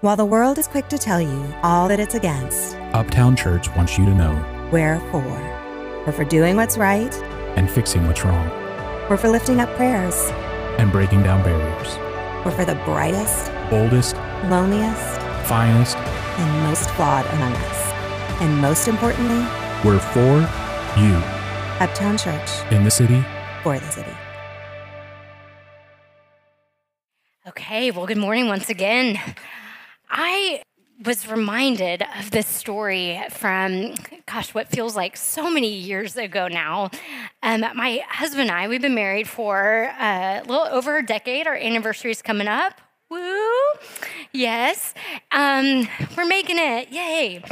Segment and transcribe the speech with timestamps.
[0.00, 3.98] While the world is quick to tell you all that it's against, Uptown Church wants
[3.98, 4.32] you to know
[4.72, 5.24] we're for.
[6.06, 7.12] We're for doing what's right,
[7.56, 8.48] and fixing what's wrong
[9.10, 10.14] we're for lifting up prayers,
[10.78, 11.96] and breaking down barriers.
[12.44, 14.14] we're for the brightest, Boldest,
[14.44, 17.92] loneliest, finest, and most flawed among us.
[18.40, 19.44] And most importantly,
[19.84, 20.38] we're for
[20.96, 21.14] you
[21.80, 23.24] Uptown Church in the city.
[23.64, 24.12] for the city.
[27.48, 29.18] Okay, well, good morning once again.
[30.10, 30.62] I
[31.04, 33.94] was reminded of this story from,
[34.26, 36.90] gosh, what feels like so many years ago now.
[37.42, 41.46] Um, my husband and I, we've been married for uh, a little over a decade.
[41.46, 42.80] Our anniversary is coming up.
[43.10, 43.38] Woo!
[44.32, 44.92] Yes.
[45.30, 46.90] Um, we're making it.
[46.90, 47.42] Yay.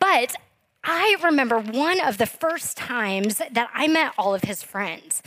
[0.00, 0.34] But
[0.82, 5.22] I remember one of the first times that I met all of his friends.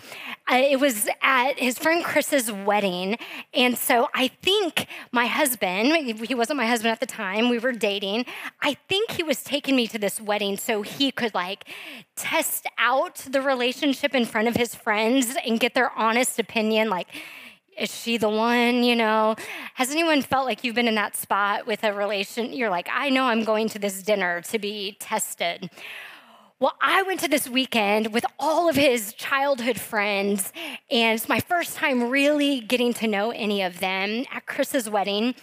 [0.49, 3.17] Uh, it was at his friend Chris's wedding.
[3.53, 7.73] And so I think my husband, he wasn't my husband at the time, we were
[7.73, 8.25] dating.
[8.61, 11.65] I think he was taking me to this wedding so he could like
[12.15, 16.89] test out the relationship in front of his friends and get their honest opinion.
[16.89, 17.07] Like,
[17.77, 19.35] is she the one, you know?
[19.75, 22.51] Has anyone felt like you've been in that spot with a relation?
[22.51, 25.69] You're like, I know I'm going to this dinner to be tested.
[26.59, 30.51] Well, I went to this weekend with all of his childhood friends,
[30.89, 35.35] and it's my first time really getting to know any of them at Chris's wedding.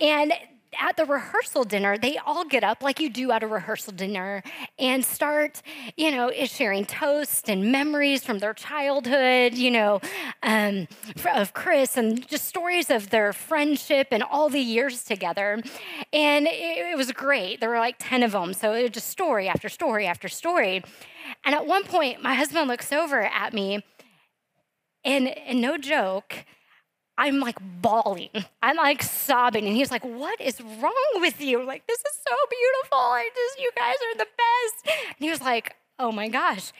[0.00, 0.32] And
[0.80, 4.42] at the rehearsal dinner, they all get up like you do at a rehearsal dinner
[4.78, 5.62] and start,
[5.96, 10.00] you know, sharing toasts and memories from their childhood, you know,
[10.42, 10.88] um,
[11.34, 15.60] of Chris and just stories of their friendship and all the years together.
[16.12, 17.60] And it, it was great.
[17.60, 18.52] There were like 10 of them.
[18.52, 20.82] So it was just story after story after story.
[21.44, 23.84] And at one point, my husband looks over at me
[25.04, 26.44] and, and no joke,
[27.18, 28.30] I'm like bawling.
[28.62, 29.66] I'm like sobbing.
[29.66, 31.64] And he's like, What is wrong with you?
[31.64, 32.98] Like, this is so beautiful.
[32.98, 34.98] I just, you guys are the best.
[35.08, 36.72] And he was like, Oh my gosh.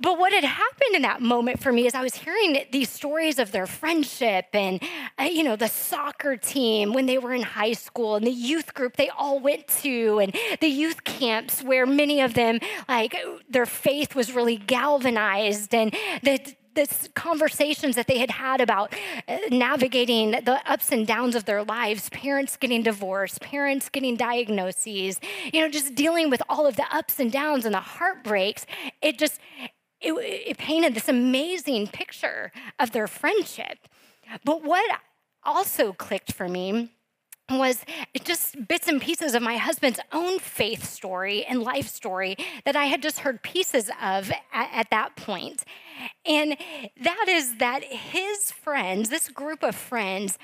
[0.00, 3.40] But what had happened in that moment for me is I was hearing these stories
[3.40, 4.80] of their friendship and,
[5.18, 8.74] uh, you know, the soccer team when they were in high school and the youth
[8.74, 13.16] group they all went to and the youth camps where many of them, like,
[13.50, 15.92] their faith was really galvanized and
[16.22, 18.94] that this conversations that they had had about
[19.26, 25.20] uh, navigating the ups and downs of their lives parents getting divorced parents getting diagnoses
[25.52, 28.64] you know just dealing with all of the ups and downs and the heartbreaks
[29.02, 29.40] it just
[30.00, 33.78] it, it painted this amazing picture of their friendship.
[34.44, 35.00] But what
[35.44, 36.90] also clicked for me
[37.50, 37.84] was
[38.24, 42.86] just bits and pieces of my husband's own faith story and life story that I
[42.86, 45.64] had just heard pieces of at, at, that point.
[46.26, 46.56] And
[47.02, 50.38] that is that his friends, this group of friends,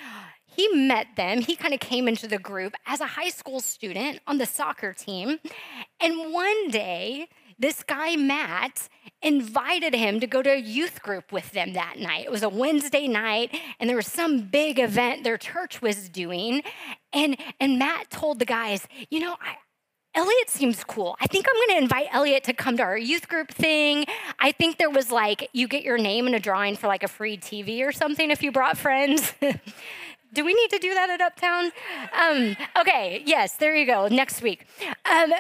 [0.47, 1.41] he met them.
[1.41, 4.93] He kind of came into the group as a high school student on the soccer
[4.93, 5.39] team.
[6.01, 7.29] And one day,
[7.59, 8.89] this guy, Matt,
[9.23, 12.25] invited him to go to a youth group with them that night.
[12.25, 16.63] It was a Wednesday night, and there was some big event their church was doing.
[17.13, 19.57] And, and Matt told the guys, You know, I,
[20.15, 21.17] Elliot seems cool.
[21.21, 24.05] I think I'm going to invite Elliot to come to our youth group thing.
[24.39, 27.09] I think there was like, you get your name in a drawing for like a
[27.09, 29.33] free TV or something if you brought friends.
[30.35, 31.71] Do we need to do that at Uptown?
[32.13, 34.67] Um, okay, yes, there you go, next week.
[35.11, 35.33] Um,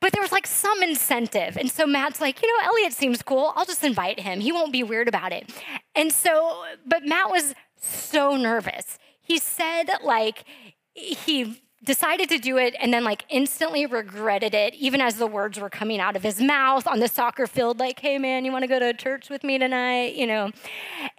[0.00, 1.56] but there was like some incentive.
[1.56, 3.52] And so Matt's like, you know, Elliot seems cool.
[3.56, 4.40] I'll just invite him.
[4.40, 5.50] He won't be weird about it.
[5.94, 8.98] And so, but Matt was so nervous.
[9.20, 10.44] He said, like,
[10.92, 15.60] he decided to do it and then like instantly regretted it even as the words
[15.60, 18.62] were coming out of his mouth on the soccer field like hey man you want
[18.62, 20.50] to go to church with me tonight you know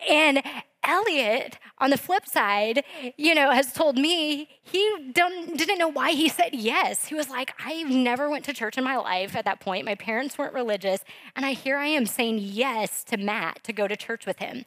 [0.09, 0.43] and
[0.83, 2.83] Elliot, on the flip side,
[3.17, 7.05] you know, has told me he didn't know why he said yes.
[7.05, 9.85] He was like, I never went to church in my life at that point.
[9.85, 11.01] My parents weren't religious.
[11.35, 14.65] And I here I am saying yes to Matt to go to church with him.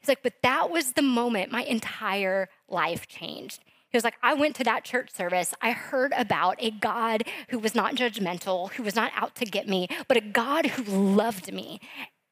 [0.00, 3.62] He's like, but that was the moment my entire life changed.
[3.90, 5.52] He was like, I went to that church service.
[5.60, 9.68] I heard about a God who was not judgmental, who was not out to get
[9.68, 11.80] me, but a God who loved me.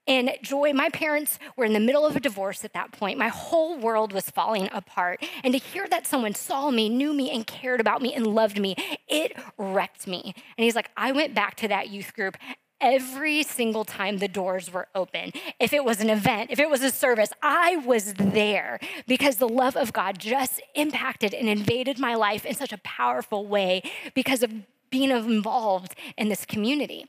[0.09, 3.19] And Joy, my parents were in the middle of a divorce at that point.
[3.19, 5.23] My whole world was falling apart.
[5.45, 8.59] And to hear that someone saw me, knew me, and cared about me and loved
[8.59, 8.75] me,
[9.07, 10.33] it wrecked me.
[10.57, 12.39] And he's like, I went back to that youth group
[12.81, 15.33] every single time the doors were open.
[15.61, 19.49] If it was an event, if it was a service, I was there because the
[19.49, 23.83] love of God just impacted and invaded my life in such a powerful way
[24.15, 24.53] because of
[24.91, 27.05] being involved in this community.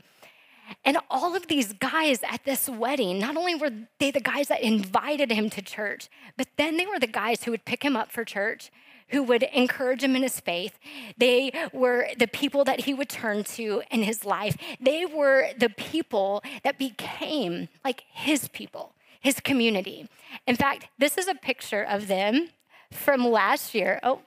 [0.86, 4.62] And all of these guys at this wedding, not only were they the guys that
[4.62, 8.12] invited him to church, but then they were the guys who would pick him up
[8.12, 8.72] for church,
[9.10, 10.78] who would encourage him in his faith.
[11.18, 14.58] They were the people that he would turn to in his life.
[14.80, 20.08] They were the people that became like his people, his community.
[20.46, 22.50] In fact, this is a picture of them
[22.92, 24.00] from last year.
[24.04, 24.22] Oh,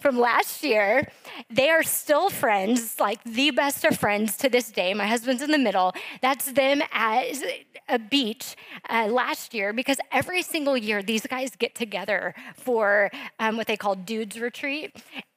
[0.00, 1.08] from last year.
[1.50, 4.94] They are still friends, like the best of friends to this day.
[4.94, 5.92] My husband's in the middle.
[6.22, 7.26] That's them at
[7.88, 8.54] a beach
[8.88, 13.76] uh, last year because every single year these guys get together for um, what they
[13.76, 14.96] call dudes retreat.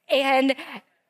[0.10, 0.56] And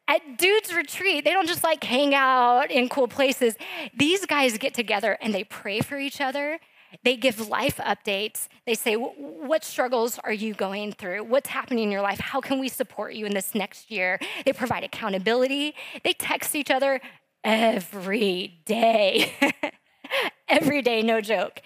[0.08, 3.56] at dudes retreat, they don't just like hang out in cool places.
[3.98, 6.60] These guys get together and they pray for each other
[7.04, 8.48] they give life updates.
[8.66, 11.24] They say, What struggles are you going through?
[11.24, 12.20] What's happening in your life?
[12.20, 14.20] How can we support you in this next year?
[14.46, 15.76] They provide accountability.
[16.04, 17.02] They text each other
[17.44, 19.34] every day.
[20.48, 21.62] every day, no joke.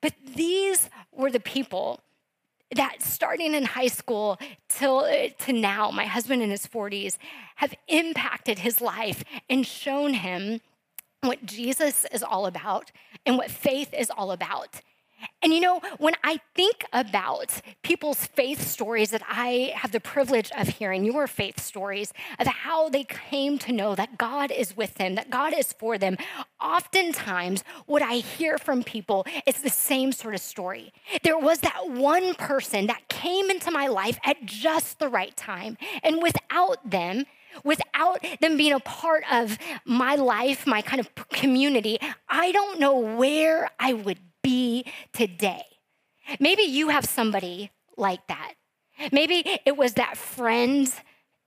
[0.00, 2.00] But these were the people
[2.74, 5.06] that starting in high school till
[5.38, 7.16] to now, my husband in his 40s,
[7.56, 10.60] have impacted his life and shown him
[11.22, 12.92] what Jesus is all about
[13.24, 14.80] and what faith is all about.
[15.42, 20.50] And you know, when I think about people's faith stories that I have the privilege
[20.56, 24.94] of hearing, your faith stories of how they came to know that God is with
[24.94, 26.16] them, that God is for them,
[26.60, 30.92] oftentimes what I hear from people is the same sort of story.
[31.22, 35.78] There was that one person that came into my life at just the right time,
[36.02, 37.24] and without them,
[37.64, 41.98] without them being a part of my life, my kind of community,
[42.28, 45.62] I don't know where I would be today.
[46.40, 48.54] Maybe you have somebody like that.
[49.12, 50.92] Maybe it was that friend,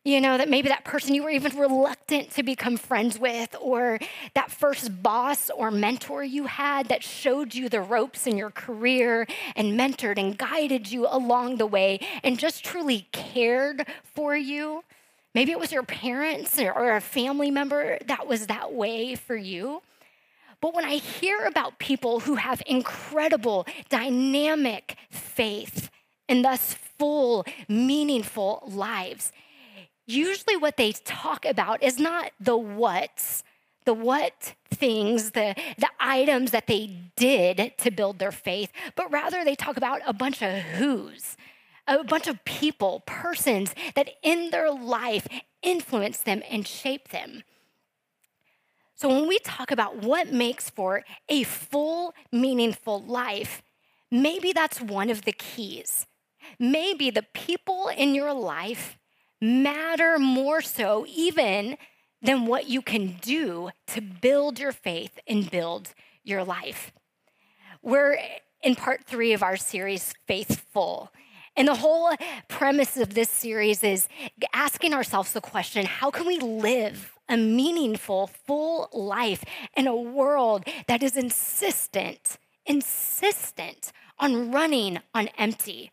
[0.06, 4.00] you know, that maybe that person you were even reluctant to become friends with, or
[4.34, 9.28] that first boss or mentor you had that showed you the ropes in your career
[9.56, 14.84] and mentored and guided you along the way and just truly cared for you.
[15.36, 19.82] Maybe it was your parents or a family member that was that way for you.
[20.62, 25.90] But when I hear about people who have incredible, dynamic faith
[26.28, 29.32] and thus full, meaningful lives,
[30.06, 33.44] usually what they talk about is not the what's,
[33.86, 39.46] the what things, the, the items that they did to build their faith, but rather
[39.46, 41.38] they talk about a bunch of who's
[41.90, 45.28] a bunch of people, persons that in their life
[45.62, 47.44] influence them and shape them.
[48.96, 53.64] So when we talk about what makes for a full, meaningful life,
[54.12, 56.06] maybe that's one of the keys.
[56.60, 58.98] Maybe the people in your life
[59.42, 61.78] matter more so even
[62.22, 65.94] than what you can do to build your faith and build
[66.24, 66.92] your life.
[67.82, 68.18] We're
[68.62, 71.12] in part three of our series, Faith Full.
[71.60, 72.16] And the whole uh,
[72.48, 74.08] premise of this series is
[74.54, 79.44] asking ourselves the question how can we live a meaningful, full life
[79.76, 85.92] in a world that is insistent, insistent on running on empty?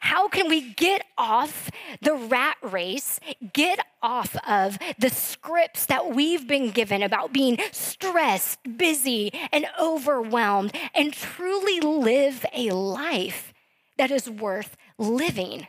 [0.00, 1.70] How can we get off
[2.02, 3.20] the rat race,
[3.52, 10.76] get off of the scripts that we've been given about being stressed, busy, and overwhelmed,
[10.92, 13.52] and truly live a life
[13.96, 15.66] that is worth living.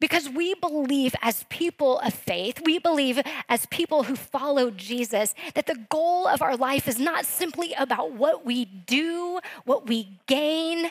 [0.00, 5.66] Because we believe as people of faith, we believe as people who follow Jesus, that
[5.66, 10.90] the goal of our life is not simply about what we do, what we gain,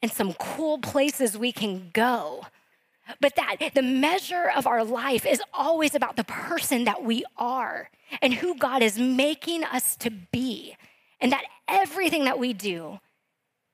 [0.00, 2.46] and some cool places we can go,
[3.20, 7.90] but that the measure of our life is always about the person that we are
[8.20, 10.76] and who God is making us to be,
[11.20, 12.98] and that everything that we do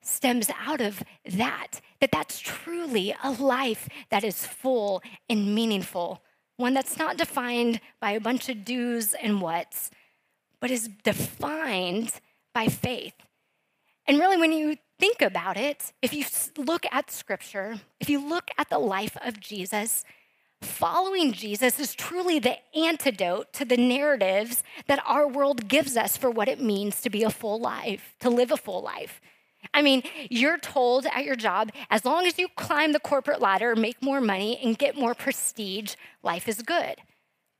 [0.00, 6.22] stems out of that, that that's truly a life that is full and meaningful,
[6.56, 9.90] one that's not defined by a bunch of do's and what's,
[10.60, 12.12] but is defined
[12.54, 13.14] by faith.
[14.06, 16.24] And really, when you think about it, if you
[16.56, 20.04] look at scripture, if you look at the life of Jesus,
[20.62, 26.30] following Jesus is truly the antidote to the narratives that our world gives us for
[26.30, 29.20] what it means to be a full life, to live a full life.
[29.74, 33.76] I mean, you're told at your job, as long as you climb the corporate ladder,
[33.76, 36.96] make more money, and get more prestige, life is good.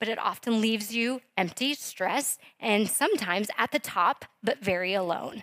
[0.01, 5.43] But it often leaves you empty, stressed, and sometimes at the top, but very alone.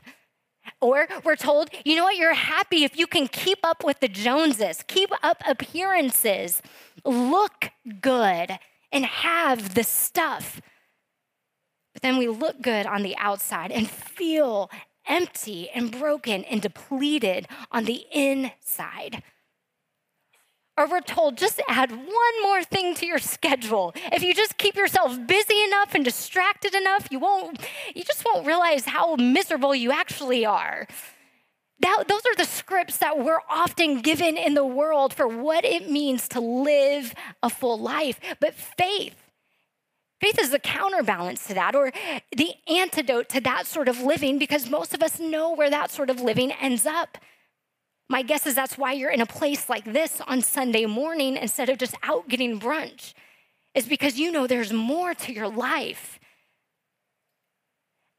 [0.81, 4.07] Or we're told, you know what, you're happy if you can keep up with the
[4.07, 6.62] Joneses, keep up appearances,
[7.03, 7.69] look
[8.01, 8.57] good,
[8.91, 10.62] and have the stuff.
[11.93, 14.69] But then we look good on the outside and feel
[15.07, 19.24] empty and broken and depleted on the inside.
[20.77, 23.93] Or we're told just add one more thing to your schedule.
[24.12, 27.62] If you just keep yourself busy enough and distracted enough, you won't
[27.95, 30.88] you just won't realize how miserable you actually are.
[31.79, 35.89] That, those are the scripts that we're often given in the world for what it
[35.89, 38.19] means to live a full life.
[38.39, 39.25] But faith,
[40.22, 41.91] faith is the counterbalance to that or
[42.36, 46.10] the antidote to that sort of living because most of us know where that sort
[46.10, 47.17] of living ends up.
[48.07, 51.69] My guess is that's why you're in a place like this on Sunday morning instead
[51.69, 53.13] of just out getting brunch,
[53.74, 56.19] is because you know there's more to your life.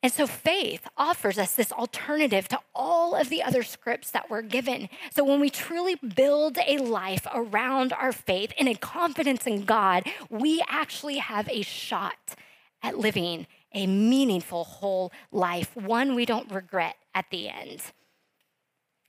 [0.06, 4.42] And so faith offers us this alternative to all of the other scripts that we're
[4.42, 4.88] given.
[5.12, 10.04] So when we truly build a life around our faith and a confidence in God,
[10.30, 12.36] we actually have a shot
[12.84, 17.82] at living a meaningful whole life, one we don't regret at the end.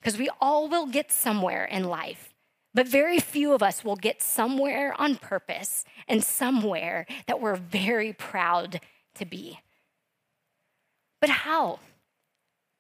[0.02, 2.34] Because we all will get somewhere in life,
[2.74, 8.14] but very few of us will get somewhere on purpose and somewhere that we're very
[8.14, 8.82] proud
[9.14, 9.60] to be.
[11.20, 11.80] But how?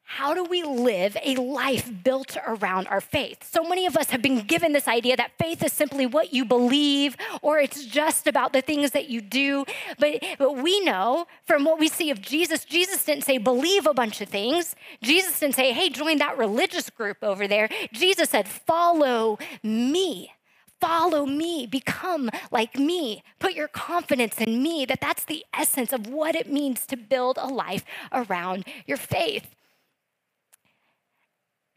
[0.09, 3.43] How do we live a life built around our faith?
[3.43, 6.45] So many of us have been given this idea that faith is simply what you
[6.45, 9.65] believe or it's just about the things that you do.
[9.99, 13.93] But, but we know from what we see of Jesus, Jesus didn't say believe a
[13.93, 14.77] bunch of things.
[15.01, 17.67] Jesus didn't say, hey, join that religious group over there.
[17.91, 20.31] Jesus said, follow me
[20.79, 26.07] follow me, become like me, put your confidence in me, that that's the essence of
[26.07, 29.55] what it means to build a life around your faith.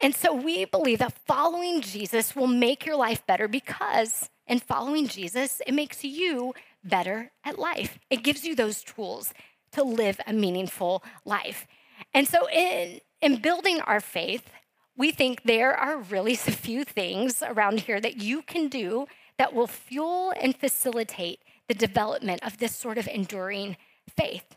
[0.01, 5.07] And so we believe that following Jesus will make your life better because in following
[5.07, 6.53] Jesus, it makes you
[6.83, 7.99] better at life.
[8.09, 9.33] It gives you those tools
[9.73, 11.67] to live a meaningful life.
[12.13, 14.43] And so in, in building our faith,
[15.01, 19.07] we think there are really a few things around here that you can do
[19.39, 23.77] that will fuel and facilitate the development of this sort of enduring
[24.15, 24.55] faith.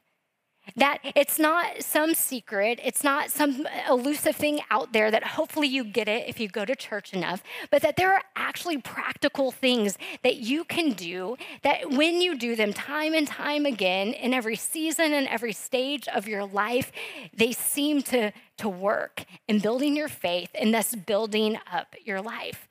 [0.76, 5.84] That it's not some secret, it's not some elusive thing out there that hopefully you
[5.84, 9.96] get it if you go to church enough, but that there are actually practical things
[10.24, 14.56] that you can do that when you do them time and time again in every
[14.56, 16.90] season and every stage of your life,
[17.32, 22.68] they seem to, to work in building your faith and thus building up your life.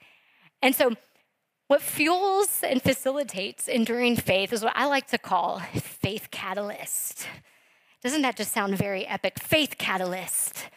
[0.62, 0.96] And so,
[1.68, 7.26] what fuels and facilitates enduring faith is what I like to call faith catalyst.
[8.04, 9.40] Doesn't that just sound very epic?
[9.40, 10.68] Faith catalyst.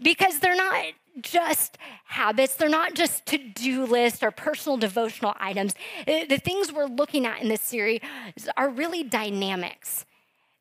[0.00, 0.84] Because they're not
[1.20, 5.74] just habits, they're not just to do lists or personal devotional items.
[6.06, 8.00] The things we're looking at in this series
[8.56, 10.04] are really dynamics.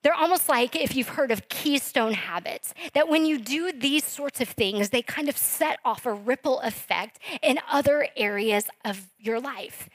[0.02, 4.42] They're almost like if you've heard of keystone habits, that when you do these sorts
[4.42, 9.40] of things, they kind of set off a ripple effect in other areas of your
[9.40, 9.90] life.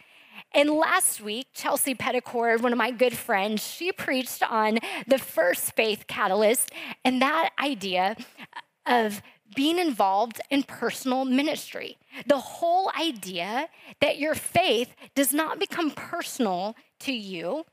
[0.55, 5.75] And last week, Chelsea Petticord, one of my good friends, she preached on the first
[5.75, 6.71] faith catalyst
[7.05, 8.17] and that idea
[8.87, 9.23] of
[9.55, 11.99] being involved in personal ministry.
[12.27, 13.69] The whole idea
[14.01, 17.65] that your faith does not become personal to you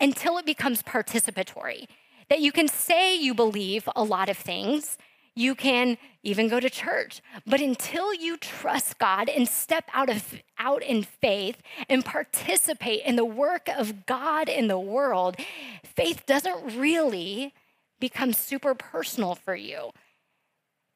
[0.00, 1.86] until it becomes participatory.
[2.28, 4.98] That you can say you believe a lot of things,
[5.36, 7.20] you can even go to church.
[7.46, 13.14] But until you trust God and step out of out in faith and participate in
[13.14, 15.36] the work of God in the world,
[15.84, 17.54] faith doesn't really
[18.00, 19.90] become super personal for you.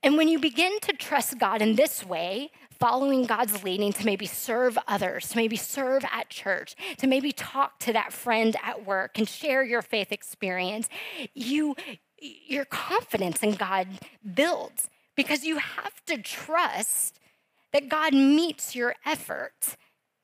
[0.03, 4.25] And when you begin to trust God in this way, following God's leading to maybe
[4.25, 9.19] serve others, to maybe serve at church, to maybe talk to that friend at work
[9.19, 10.89] and share your faith experience,
[11.35, 11.77] you
[12.21, 13.89] your confidence in God
[14.35, 17.19] builds because you have to trust
[17.73, 19.77] that God meets your effort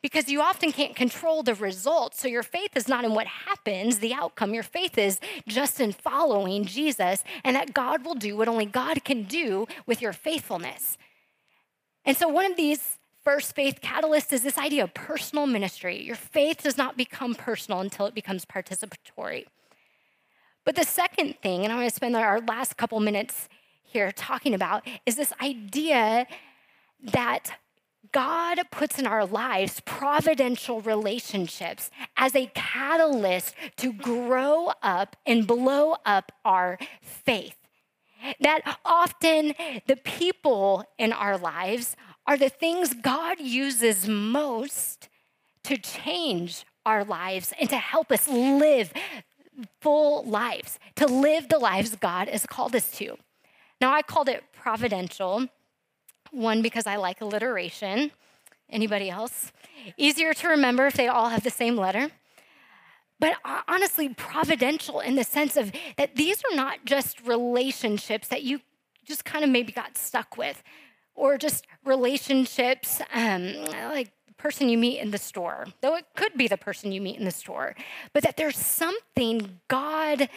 [0.03, 2.21] because you often can't control the results.
[2.21, 4.55] So your faith is not in what happens, the outcome.
[4.55, 9.05] Your faith is just in following Jesus and that God will do what only God
[9.05, 10.97] can do with your faithfulness.
[12.05, 16.01] And so one of these first faith catalysts is this idea of personal ministry.
[16.01, 19.47] Your faith does not become personal until it becomes participatory.
[20.67, 23.49] But the second thing, and I'm going to spend our last couple minutes
[23.85, 26.27] here talking about, is this idea
[27.05, 27.57] that
[28.11, 35.97] God puts in our lives providential relationships as a catalyst to grow up and blow
[36.05, 37.57] up our faith.
[38.41, 39.55] That often
[39.87, 41.95] the people in our lives
[42.27, 45.09] are the things God uses most
[45.63, 48.93] to change our lives and to help us live
[49.81, 53.17] full lives, to live the lives God has called us to.
[53.81, 55.49] Now, I called it providential,
[56.31, 58.11] one, because I like alliteration.
[58.71, 59.53] Anybody else?
[59.97, 62.11] Easier to remember if they all have the same letter.
[63.19, 63.37] But
[63.67, 68.61] honestly, providential in the sense of that these are not just relationships that you
[69.05, 70.63] just kind of maybe got stuck with,
[71.15, 76.49] or just relationships um, like person you meet in the store, though it could be
[76.49, 77.75] the person you meet in the store,
[78.13, 80.29] but that there's something God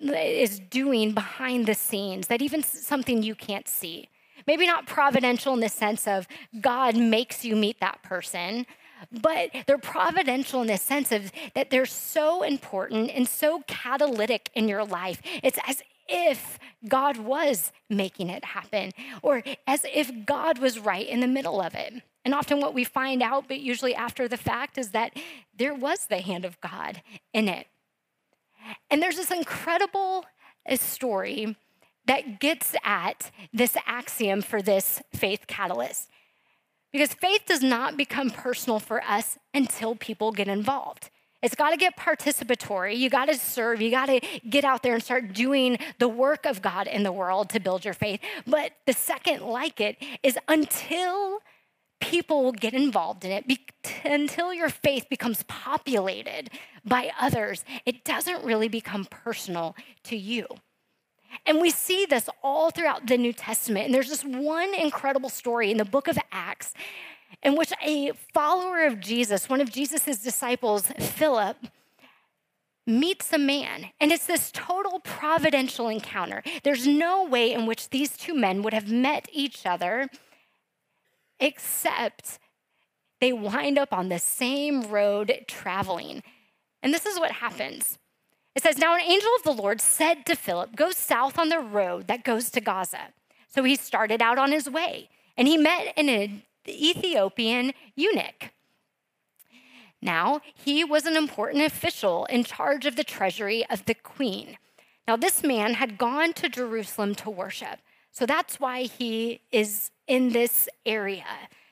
[0.00, 4.08] is doing behind the scenes, that even something you can't see.
[4.46, 6.26] Maybe not providential in the sense of
[6.60, 8.66] God makes you meet that person,
[9.10, 14.68] but they're providential in the sense of that they're so important and so catalytic in
[14.68, 15.20] your life.
[15.42, 18.92] It's as if God was making it happen,
[19.22, 22.02] or as if God was right in the middle of it.
[22.24, 25.12] And often, what we find out, but usually after the fact, is that
[25.56, 27.02] there was the hand of God
[27.32, 27.66] in it.
[28.90, 30.24] And there's this incredible
[30.68, 31.56] uh, story
[32.06, 36.08] that gets at this axiom for this faith catalyst.
[36.92, 41.10] Because faith does not become personal for us until people get involved.
[41.42, 42.96] It's got to get participatory.
[42.96, 43.80] You got to serve.
[43.80, 47.10] You got to get out there and start doing the work of God in the
[47.10, 48.20] world to build your faith.
[48.46, 51.40] But the second, like it, is until
[52.02, 53.64] people will get involved in it be-
[54.04, 56.50] until your faith becomes populated
[56.84, 60.46] by others, it doesn't really become personal to you.
[61.46, 63.86] And we see this all throughout the New Testament.
[63.86, 66.74] And there's this one incredible story in the book of Acts
[67.42, 71.56] in which a follower of Jesus, one of Jesus' disciples, Philip,
[72.86, 73.86] meets a man.
[74.00, 76.42] And it's this total providential encounter.
[76.64, 80.08] There's no way in which these two men would have met each other
[81.42, 82.38] except
[83.20, 86.22] they wind up on the same road traveling.
[86.82, 87.98] And this is what happens.
[88.54, 91.58] It says, Now an angel of the Lord said to Philip, Go south on the
[91.58, 93.12] road that goes to Gaza.
[93.48, 98.50] So he started out on his way, and he met an Ethiopian eunuch.
[100.00, 104.58] Now, he was an important official in charge of the treasury of the queen.
[105.06, 107.78] Now, this man had gone to Jerusalem to worship.
[108.10, 111.24] So that's why he is in this area.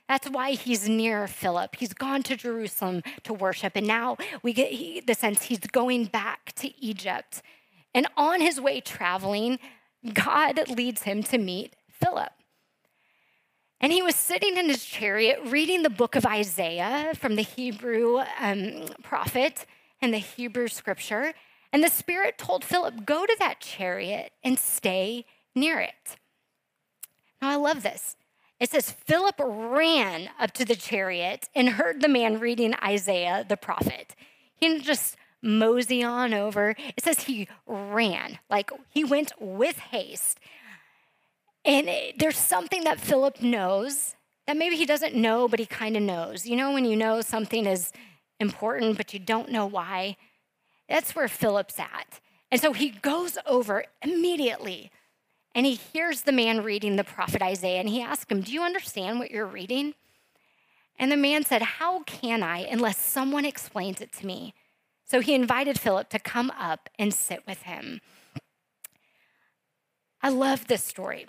[0.08, 1.76] That's why he's near Philip.
[1.76, 3.76] He's gone to Jerusalem to worship.
[3.76, 7.42] And now we get he, the sense he's going back to Egypt.
[7.94, 9.58] And on his way traveling,
[10.14, 12.32] God leads him to meet Philip.
[13.78, 18.22] And he was sitting in his chariot reading the book of Isaiah from the Hebrew
[18.40, 19.66] um, prophet
[20.00, 21.34] and the Hebrew scripture.
[21.74, 26.16] And the Spirit told Philip, Go to that chariot and stay near it.
[27.42, 28.16] Now, I love this.
[28.60, 33.56] It says, Philip ran up to the chariot and heard the man reading Isaiah the
[33.56, 34.14] prophet.
[34.54, 36.76] He didn't just mosey on over.
[36.96, 40.38] It says he ran, like he went with haste.
[41.64, 44.14] And it, there's something that Philip knows
[44.46, 46.46] that maybe he doesn't know, but he kind of knows.
[46.46, 47.92] You know, when you know something is
[48.38, 50.16] important, but you don't know why?
[50.88, 52.20] That's where Philip's at.
[52.50, 54.90] And so he goes over immediately
[55.54, 58.62] and he hears the man reading the prophet Isaiah and he asks him, Do you
[58.62, 59.94] understand what you're reading?
[60.98, 64.54] And the man said, How can I unless someone explains it to me?
[65.06, 68.00] So he invited Philip to come up and sit with him.
[70.22, 71.26] I love this story.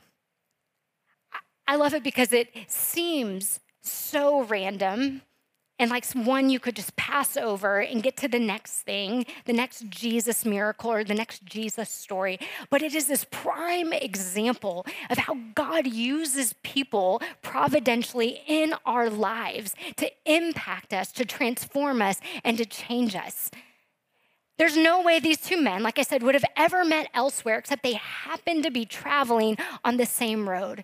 [1.68, 5.22] I love it because it seems so random
[5.82, 9.54] and like one you could just pass over and get to the next thing, the
[9.54, 12.40] next Jesus miracle or the next Jesus story.
[12.70, 19.74] But it is this prime example of how God uses people providentially in our lives
[19.96, 23.50] to impact us, to transform us, and to change us.
[24.60, 27.82] There's no way these two men, like I said, would have ever met elsewhere except
[27.82, 30.84] they happened to be traveling on the same road.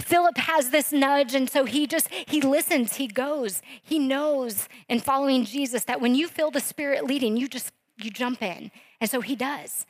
[0.00, 5.00] Philip has this nudge, and so he just he listens, he goes, he knows in
[5.00, 8.70] following Jesus that when you feel the Spirit leading, you just you jump in.
[9.00, 9.86] And so he does.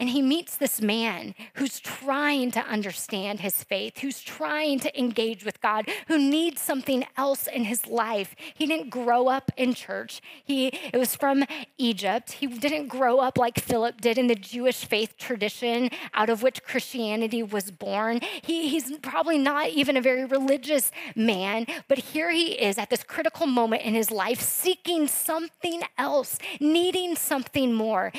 [0.00, 5.44] And he meets this man who's trying to understand his faith, who's trying to engage
[5.44, 8.34] with God, who needs something else in his life.
[8.54, 10.22] He didn't grow up in church.
[10.42, 11.44] He it was from
[11.76, 12.32] Egypt.
[12.32, 16.64] He didn't grow up like Philip did in the Jewish faith tradition out of which
[16.64, 18.20] Christianity was born.
[18.40, 23.02] He, he's probably not even a very religious man, but here he is at this
[23.02, 28.12] critical moment in his life seeking something else, needing something more.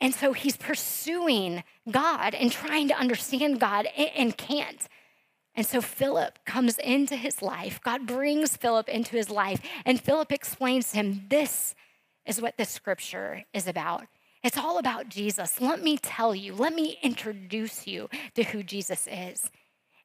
[0.00, 4.86] And so he's pursuing God and trying to understand God and can't.
[5.54, 7.80] And so Philip comes into his life.
[7.82, 9.60] God brings Philip into his life.
[9.84, 11.74] And Philip explains to him this
[12.26, 14.06] is what the scripture is about.
[14.44, 15.60] It's all about Jesus.
[15.60, 19.50] Let me tell you, let me introduce you to who Jesus is.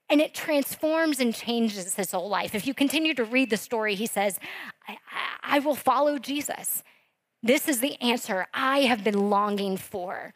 [0.10, 2.56] And it transforms and changes his whole life.
[2.56, 4.40] If you continue to read the story, he says,
[4.88, 6.84] I, I, I will follow Jesus.
[7.44, 10.34] This is the answer I have been longing for.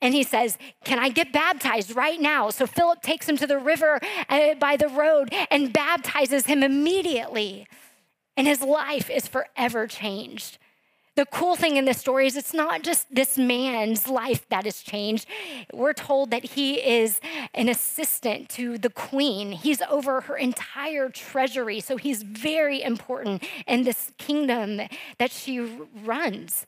[0.00, 2.50] And he says, Can I get baptized right now?
[2.50, 7.66] So Philip takes him to the river uh, by the road and baptizes him immediately.
[8.36, 10.58] And his life is forever changed.
[11.16, 14.82] The cool thing in this story is it's not just this man's life that has
[14.82, 15.26] changed.
[15.72, 17.20] We're told that he is
[17.54, 19.52] an assistant to the queen.
[19.52, 21.80] He's over her entire treasury.
[21.80, 24.82] So he's very important in this kingdom
[25.18, 25.60] that she
[26.04, 26.66] runs.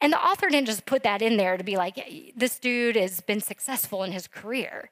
[0.00, 3.20] And the author didn't just put that in there to be like, this dude has
[3.20, 4.90] been successful in his career.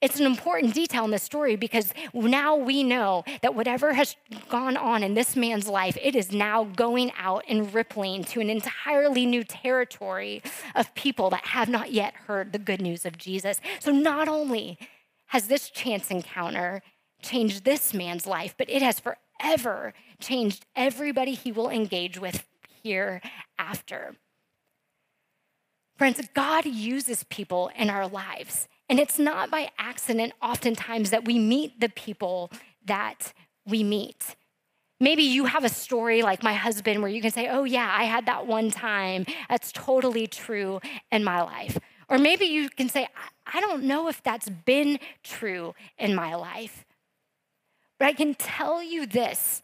[0.00, 4.14] It's an important detail in the story because now we know that whatever has
[4.48, 8.48] gone on in this man's life, it is now going out and rippling to an
[8.48, 10.40] entirely new territory
[10.76, 13.60] of people that have not yet heard the good news of Jesus.
[13.80, 14.78] So not only
[15.26, 16.80] has this chance encounter
[17.20, 22.46] changed this man's life, but it has forever changed everybody he will engage with
[22.84, 24.14] hereafter.
[25.96, 28.68] Friends, God uses people in our lives.
[28.88, 32.50] And it's not by accident, oftentimes, that we meet the people
[32.86, 33.32] that
[33.66, 34.36] we meet.
[35.00, 38.04] Maybe you have a story like my husband where you can say, Oh, yeah, I
[38.04, 39.26] had that one time.
[39.48, 40.80] That's totally true
[41.12, 41.78] in my life.
[42.08, 43.06] Or maybe you can say,
[43.52, 46.84] I don't know if that's been true in my life.
[47.98, 49.62] But I can tell you this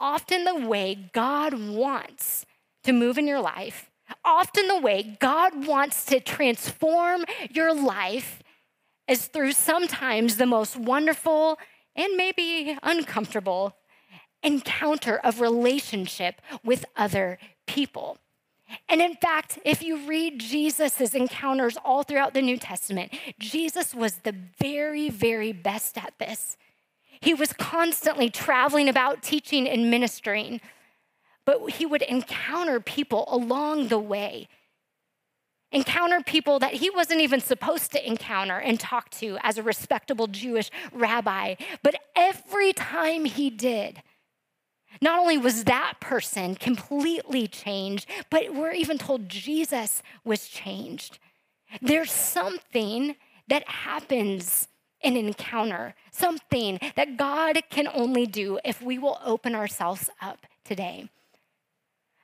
[0.00, 2.44] often the way God wants
[2.82, 3.90] to move in your life,
[4.24, 8.42] often the way God wants to transform your life
[9.08, 11.58] is through sometimes the most wonderful
[11.96, 13.76] and maybe uncomfortable
[14.42, 18.18] encounter of relationship with other people.
[18.88, 24.16] And in fact, if you read Jesus' encounters all throughout the New Testament, Jesus was
[24.16, 26.56] the very, very best at this.
[27.20, 30.60] He was constantly traveling about, teaching, and ministering,
[31.44, 34.48] but he would encounter people along the way
[35.74, 40.28] encounter people that he wasn't even supposed to encounter and talk to as a respectable
[40.28, 41.56] Jewish rabbi.
[41.82, 44.02] But every time he did,
[45.02, 51.18] not only was that person completely changed, but we're even told Jesus was changed.
[51.82, 53.16] There's something
[53.48, 54.68] that happens
[55.00, 61.10] in encounter, something that God can only do if we will open ourselves up today.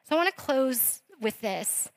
[0.09, 1.91] So I want to close with this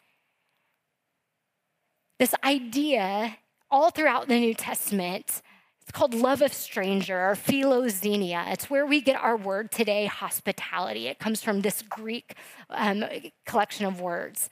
[2.19, 3.37] this idea
[3.69, 5.41] all throughout the New Testament.
[5.81, 8.51] It's called love of stranger or philoxenia.
[8.53, 11.07] It's where we get our word today, hospitality.
[11.07, 12.35] It comes from this Greek
[12.69, 13.03] um,
[13.45, 14.49] collection of words.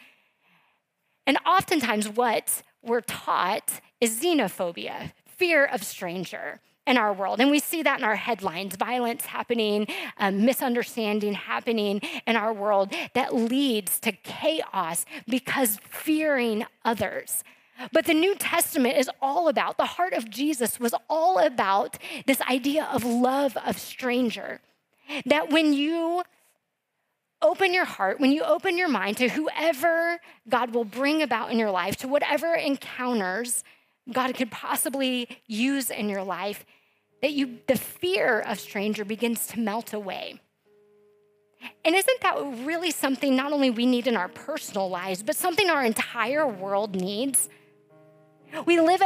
[1.25, 7.39] And oftentimes, what we're taught is xenophobia, fear of stranger in our world.
[7.39, 12.93] And we see that in our headlines violence happening, um, misunderstanding happening in our world
[13.13, 17.43] that leads to chaos because fearing others.
[17.91, 22.41] But the New Testament is all about, the heart of Jesus was all about this
[22.41, 24.61] idea of love of stranger.
[25.25, 26.23] That when you
[27.41, 31.57] open your heart, when you open your mind to whoever God will bring about in
[31.57, 33.63] your life, to whatever encounters
[34.11, 36.65] God could possibly use in your life,
[37.21, 40.39] that you the fear of stranger begins to melt away.
[41.85, 42.35] And isn't that
[42.65, 46.95] really something not only we need in our personal lives, but something our entire world
[46.95, 47.49] needs?
[48.65, 49.01] We live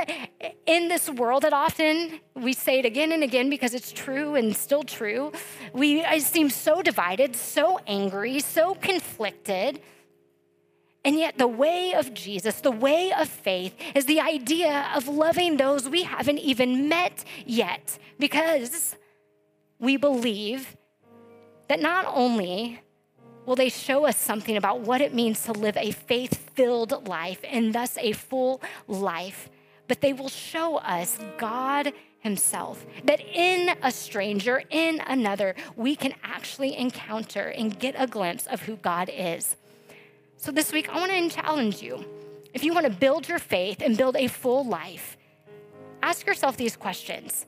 [0.66, 4.56] in this world that often we say it again and again because it's true and
[4.56, 5.34] still true.
[5.74, 9.82] We seem so divided, so angry, so conflicted.
[11.06, 15.58] And yet, the way of Jesus, the way of faith, is the idea of loving
[15.58, 18.96] those we haven't even met yet because
[19.78, 20.76] we believe
[21.68, 22.82] that not only
[23.46, 27.40] will they show us something about what it means to live a faith filled life
[27.44, 29.50] and thus a full life,
[29.88, 32.84] but they will show us God Himself.
[33.04, 38.64] That in a stranger, in another, we can actually encounter and get a glimpse of
[38.64, 39.56] who God is.
[40.38, 42.04] So this week, I want to challenge you.
[42.54, 45.18] If you want to build your faith and build a full life,
[46.04, 47.46] ask yourself these questions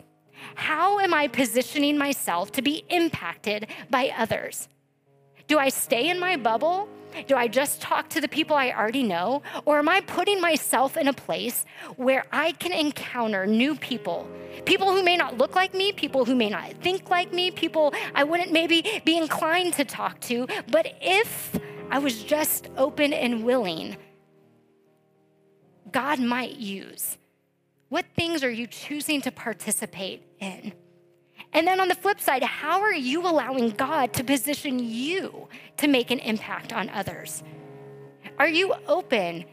[0.56, 4.68] How am I positioning myself to be impacted by others?
[5.48, 6.90] Do I stay in my bubble?
[7.28, 9.42] Do I just talk to the people I already know?
[9.66, 14.28] Or am I putting myself in a place where I can encounter new people?
[14.66, 17.94] People who may not look like me, people who may not think like me, people
[18.14, 20.48] I wouldn't maybe be inclined to talk to.
[20.70, 21.58] But if
[21.90, 23.98] I was just open and willing,
[25.92, 27.18] God might use
[27.90, 30.74] What things are you choosing to participate in?
[31.54, 35.48] And then on the flip side, how are you allowing God to position you
[35.78, 37.44] to make an impact on others?
[38.38, 39.46] Are you open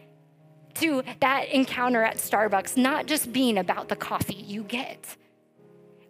[0.74, 5.16] to that encounter at Starbucks not just being about the coffee you get?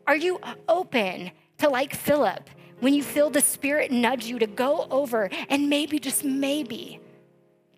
[0.07, 2.49] Are you open to, like Philip,
[2.85, 7.01] when you feel the Spirit nudge you to go over and maybe, just maybe,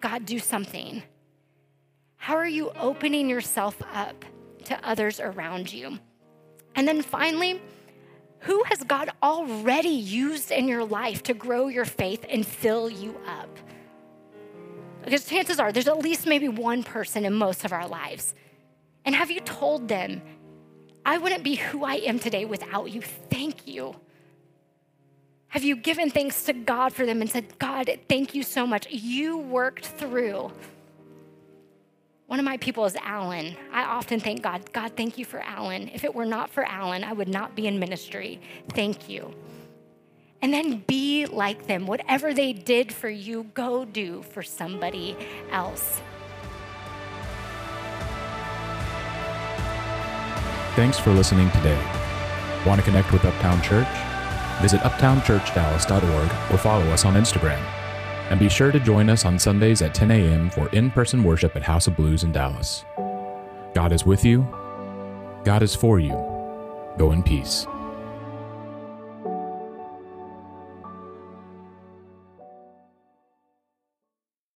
[0.00, 1.00] God do something?
[2.16, 4.24] How are you opening yourself up
[4.64, 6.00] to others around you?
[6.74, 7.62] And then finally,
[8.40, 13.16] who has God already used in your life to grow your faith and fill you
[13.28, 13.58] up?
[15.04, 18.34] Because chances are there's at least maybe one person in most of our lives.
[19.04, 20.20] And have you told them,
[21.04, 23.02] I wouldn't be who I am today without you?
[23.02, 23.94] Thank you.
[25.56, 28.90] Have you given thanks to God for them and said, God, thank you so much?
[28.90, 30.52] You worked through.
[32.26, 33.56] One of my people is Alan.
[33.72, 35.88] I often thank God, God, thank you for Alan.
[35.94, 38.38] If it were not for Alan, I would not be in ministry.
[38.74, 39.34] Thank you
[40.42, 41.86] and then be like them.
[41.86, 45.16] Whatever they did for you, go do for somebody
[45.52, 46.02] else.
[50.74, 51.82] Thanks for listening today.
[52.66, 54.15] Want to connect with Uptown Church?
[54.60, 57.60] Visit uptownchurchdallas.org or follow us on Instagram.
[58.30, 60.50] And be sure to join us on Sundays at 10 a.m.
[60.50, 62.84] for in person worship at House of Blues in Dallas.
[63.74, 64.46] God is with you,
[65.44, 66.12] God is for you.
[66.98, 67.66] Go in peace.